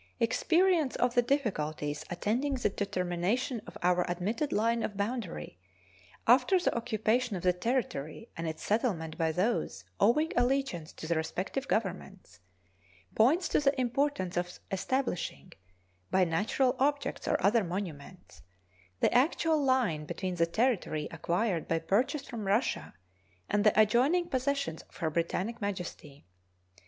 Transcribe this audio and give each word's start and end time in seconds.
Experience 0.19 0.95
of 0.95 1.13
the 1.13 1.21
difficulties 1.21 2.03
attending 2.09 2.55
the 2.55 2.71
determination 2.71 3.61
of 3.67 3.77
our 3.83 4.03
admitted 4.09 4.51
line 4.51 4.81
of 4.81 4.97
boundary, 4.97 5.59
after 6.25 6.57
the 6.59 6.75
occupation 6.75 7.35
of 7.35 7.43
the 7.43 7.53
territory 7.53 8.27
and 8.35 8.47
its 8.47 8.63
settlement 8.63 9.15
by 9.15 9.31
those 9.31 9.83
owing 9.99 10.31
allegiance 10.35 10.91
to 10.91 11.05
the 11.05 11.13
respective 11.13 11.67
Governments, 11.67 12.39
points 13.13 13.47
to 13.49 13.59
the 13.59 13.79
importance 13.79 14.37
of 14.37 14.59
establishing, 14.71 15.53
by 16.09 16.23
natural 16.23 16.75
objects 16.79 17.27
or 17.27 17.37
other 17.39 17.63
monuments, 17.63 18.41
the 19.01 19.13
actual 19.13 19.63
line 19.63 20.05
between 20.07 20.33
the 20.33 20.47
territory 20.47 21.07
acquired 21.11 21.67
by 21.67 21.77
purchase 21.77 22.25
from 22.27 22.47
Russia 22.47 22.95
and 23.47 23.63
the 23.63 23.79
adjoining 23.79 24.27
possessions 24.27 24.81
of 24.89 24.97
Her 24.97 25.11
Britannic 25.11 25.61
Majesty. 25.61 26.25